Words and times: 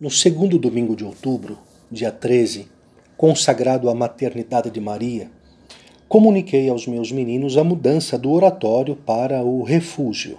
No 0.00 0.12
segundo 0.12 0.60
domingo 0.60 0.94
de 0.94 1.04
outubro, 1.04 1.58
dia 1.90 2.12
13, 2.12 2.68
consagrado 3.16 3.90
à 3.90 3.94
maternidade 3.96 4.70
de 4.70 4.80
Maria, 4.80 5.28
comuniquei 6.08 6.68
aos 6.68 6.86
meus 6.86 7.10
meninos 7.10 7.56
a 7.56 7.64
mudança 7.64 8.16
do 8.16 8.30
oratório 8.30 8.94
para 8.94 9.42
o 9.42 9.64
refúgio. 9.64 10.38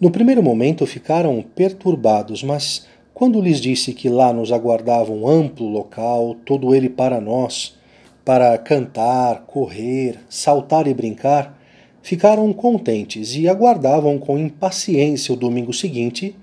No 0.00 0.10
primeiro 0.10 0.42
momento 0.42 0.84
ficaram 0.84 1.40
perturbados, 1.54 2.42
mas 2.42 2.88
quando 3.14 3.40
lhes 3.40 3.60
disse 3.60 3.94
que 3.94 4.08
lá 4.08 4.32
nos 4.32 4.50
aguardava 4.50 5.12
um 5.12 5.28
amplo 5.28 5.68
local, 5.68 6.34
todo 6.44 6.74
ele 6.74 6.88
para 6.88 7.20
nós, 7.20 7.78
para 8.24 8.58
cantar, 8.58 9.44
correr, 9.46 10.18
saltar 10.28 10.88
e 10.88 10.92
brincar, 10.92 11.56
ficaram 12.02 12.52
contentes 12.52 13.36
e 13.36 13.48
aguardavam 13.48 14.18
com 14.18 14.36
impaciência 14.36 15.32
o 15.32 15.36
domingo 15.36 15.72
seguinte 15.72 16.34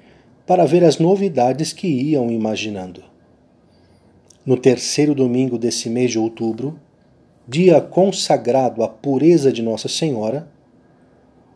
para 0.45 0.65
ver 0.65 0.83
as 0.83 0.99
novidades 0.99 1.73
que 1.73 1.87
iam 1.87 2.29
imaginando. 2.29 3.03
No 4.45 4.55
terceiro 4.55 5.15
domingo 5.15 5.57
desse 5.57 5.89
mês 5.89 6.11
de 6.11 6.19
outubro, 6.19 6.79
dia 7.47 7.81
consagrado 7.81 8.83
à 8.83 8.87
pureza 8.87 9.51
de 9.51 9.61
Nossa 9.61 9.87
Senhora, 9.87 10.47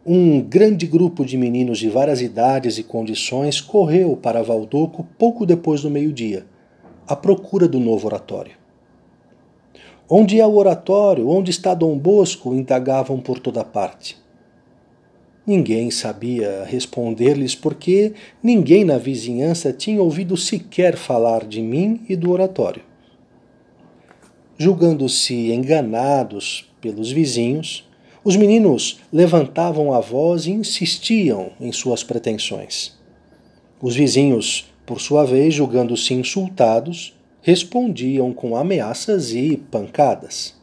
um 0.05 0.41
grande 0.41 0.87
grupo 0.87 1.23
de 1.23 1.37
meninos 1.37 1.77
de 1.77 1.89
várias 1.89 2.21
idades 2.21 2.77
e 2.79 2.83
condições 2.83 3.61
correu 3.61 4.17
para 4.17 4.41
Valdoco 4.41 5.05
pouco 5.17 5.45
depois 5.45 5.81
do 5.81 5.89
meio-dia, 5.89 6.47
à 7.07 7.15
procura 7.15 7.67
do 7.67 7.79
novo 7.79 8.07
oratório. 8.07 8.53
Onde 10.09 10.39
é 10.39 10.47
o 10.47 10.55
oratório? 10.55 11.29
Onde 11.29 11.51
está 11.51 11.75
Dom 11.75 11.95
Bosco? 11.95 12.55
indagavam 12.55 13.19
por 13.19 13.37
toda 13.37 13.63
parte. 13.63 14.17
Ninguém 15.45 15.89
sabia 15.89 16.63
responder-lhes 16.65 17.55
porque 17.55 18.13
ninguém 18.43 18.83
na 18.83 18.97
vizinhança 18.97 19.73
tinha 19.73 20.01
ouvido 20.01 20.37
sequer 20.37 20.95
falar 20.95 21.45
de 21.45 21.61
mim 21.61 22.01
e 22.07 22.15
do 22.15 22.31
oratório. 22.31 22.83
Julgando-se 24.57 25.51
enganados 25.51 26.69
pelos 26.81 27.11
vizinhos, 27.11 27.89
os 28.23 28.35
meninos 28.35 28.99
levantavam 29.11 29.93
a 29.93 29.99
voz 29.99 30.45
e 30.45 30.51
insistiam 30.51 31.51
em 31.59 31.71
suas 31.71 32.03
pretensões. 32.03 32.97
Os 33.81 33.95
vizinhos, 33.95 34.69
por 34.85 34.99
sua 34.99 35.25
vez, 35.25 35.53
julgando-se 35.53 36.13
insultados, 36.13 37.17
respondiam 37.41 38.33
com 38.33 38.57
ameaças 38.57 39.33
e 39.33 39.55
pancadas. 39.71 40.53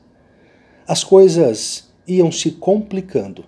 As 0.87 1.03
coisas 1.03 1.89
iam 2.07 2.31
se 2.31 2.51
complicando 2.53 3.45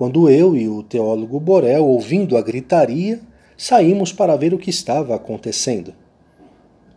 quando 0.00 0.30
eu 0.30 0.56
e 0.56 0.66
o 0.66 0.82
teólogo 0.82 1.38
Borel, 1.38 1.84
ouvindo 1.84 2.38
a 2.38 2.40
gritaria, 2.40 3.20
saímos 3.54 4.14
para 4.14 4.34
ver 4.34 4.54
o 4.54 4.58
que 4.58 4.70
estava 4.70 5.14
acontecendo. 5.14 5.92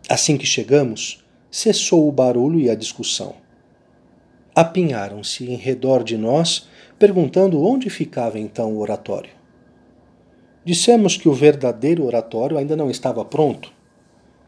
Assim 0.08 0.38
que 0.38 0.46
chegamos, 0.46 1.22
cessou 1.50 2.08
o 2.08 2.10
barulho 2.10 2.58
e 2.58 2.70
a 2.70 2.74
discussão. 2.74 3.34
Apinharam-se 4.54 5.44
em 5.44 5.54
redor 5.54 6.02
de 6.02 6.16
nós, 6.16 6.66
perguntando 6.98 7.62
onde 7.62 7.90
ficava 7.90 8.38
então 8.38 8.72
o 8.72 8.78
oratório. 8.78 9.32
Dissemos 10.64 11.18
que 11.18 11.28
o 11.28 11.34
verdadeiro 11.34 12.06
oratório 12.06 12.56
ainda 12.56 12.74
não 12.74 12.90
estava 12.90 13.22
pronto, 13.22 13.70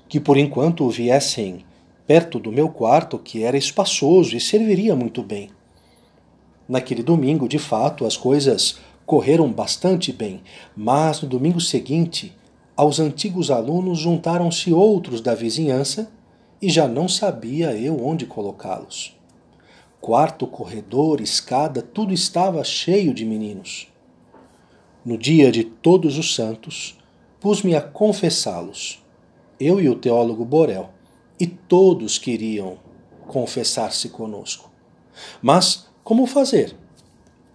que 0.09 0.19
por 0.19 0.39
enquanto 0.39 0.89
viessem 0.89 1.63
perto 2.07 2.39
do 2.39 2.51
meu 2.51 2.71
quarto, 2.71 3.19
que 3.19 3.43
era 3.43 3.59
espaçoso 3.59 4.35
e 4.35 4.41
serviria 4.41 4.97
muito 4.97 5.23
bem. 5.23 5.51
Naquele 6.69 7.03
domingo, 7.03 7.49
de 7.49 7.59
fato, 7.59 8.05
as 8.05 8.17
coisas 8.17 8.79
correram 9.05 9.51
bastante 9.53 10.13
bem, 10.13 10.43
mas 10.77 11.23
no 11.23 11.29
domingo 11.29 11.61
seguinte, 11.61 12.37
aos 12.77 12.99
antigos 12.99 13.51
alunos 13.51 13.99
juntaram-se 13.99 14.73
outros 14.73 15.21
da 15.21 15.35
vizinhança 15.35 16.11
e 16.61 16.69
já 16.69 16.89
não 16.89 17.09
sabia 17.09 17.73
eu 17.73 18.05
onde 18.05 18.27
colocá-los. 18.27 19.17
Quarto, 20.01 20.47
corredor, 20.47 21.21
escada, 21.21 21.81
tudo 21.83 22.13
estava 22.13 22.63
cheio 22.65 23.15
de 23.15 23.25
meninos. 23.25 23.89
No 25.05 25.17
dia 25.17 25.53
de 25.53 25.65
Todos 25.65 26.19
os 26.19 26.35
Santos, 26.35 26.99
pus-me 27.41 27.77
a 27.77 27.81
confessá-los, 27.81 29.03
eu 29.59 29.81
e 29.81 29.89
o 29.89 29.95
teólogo 29.95 30.45
Borel, 30.45 30.91
e 31.39 31.47
todos 31.47 32.19
queriam 32.19 32.79
confessar-se 33.27 34.09
conosco. 34.09 34.71
Mas 35.41 35.87
como 36.07 36.25
fazer? 36.25 36.73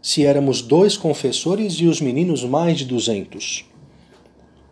Se 0.01 0.25
éramos 0.25 0.61
dois 0.61 0.97
confessores 0.97 1.75
e 1.75 1.85
os 1.85 2.01
meninos 2.01 2.43
mais 2.43 2.79
de 2.79 2.83
duzentos. 2.83 3.63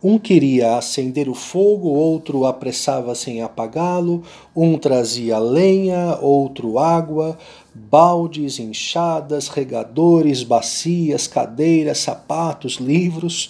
Um 0.03 0.19
queria 0.19 0.75
acender 0.75 1.29
o 1.29 1.33
fogo, 1.33 1.87
outro 1.87 2.45
apressava-se 2.45 3.31
em 3.31 3.41
apagá-lo, 3.41 4.21
um 4.53 4.77
trazia 4.77 5.39
lenha, 5.39 6.17
outro 6.19 6.77
água, 6.77 7.37
baldes, 7.73 8.59
enxadas, 8.59 9.47
regadores, 9.47 10.43
bacias, 10.43 11.25
cadeiras, 11.25 11.99
sapatos, 11.99 12.73
livros. 12.73 13.49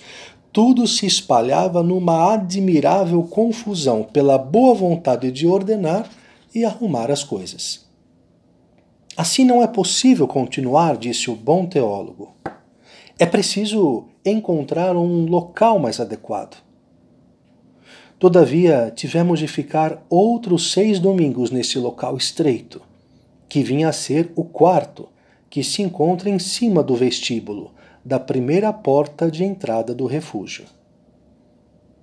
Tudo 0.54 0.86
se 0.86 1.08
espalhava 1.08 1.82
numa 1.82 2.36
admirável 2.36 3.24
confusão 3.24 4.04
pela 4.04 4.38
boa 4.38 4.76
vontade 4.76 5.32
de 5.32 5.48
ordenar 5.48 6.08
e 6.54 6.64
arrumar 6.64 7.10
as 7.10 7.24
coisas. 7.24 7.89
Assim 9.20 9.44
não 9.44 9.62
é 9.62 9.68
possível 9.68 10.26
continuar, 10.26 10.96
disse 10.96 11.30
o 11.30 11.36
bom 11.36 11.66
teólogo. 11.66 12.38
É 13.18 13.26
preciso 13.26 14.06
encontrar 14.24 14.96
um 14.96 15.26
local 15.26 15.78
mais 15.78 16.00
adequado. 16.00 16.64
Todavia, 18.18 18.90
tivemos 18.96 19.40
de 19.40 19.46
ficar 19.46 20.02
outros 20.10 20.72
seis 20.72 21.00
domingos 21.00 21.52
nesse 21.52 21.78
local 21.78 22.16
estreito, 22.16 22.82
que 23.50 23.62
vinha 23.62 23.90
a 23.90 23.92
ser 23.92 24.32
o 24.38 24.46
quarto, 24.46 25.10
que 25.50 25.66
se 25.66 25.82
encontra 25.82 26.30
em 26.30 26.40
cima 26.40 26.82
do 26.82 26.96
vestíbulo, 26.96 27.74
da 28.06 28.22
primeira 28.22 28.72
porta 28.72 29.30
de 29.30 29.44
entrada 29.44 29.94
do 29.94 30.06
refúgio. 30.06 30.64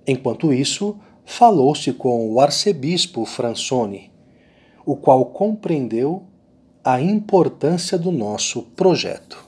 Enquanto 0.05 0.53
isso, 0.53 0.95
falou-se 1.25 1.91
com 1.93 2.31
o 2.31 2.39
arcebispo 2.39 3.25
Fransoni, 3.25 4.11
o 4.85 4.95
qual 4.95 5.25
compreendeu 5.25 6.21
a 6.89 7.01
importância 7.01 7.97
do 7.97 8.13
nosso 8.13 8.61
projeto. 8.61 9.46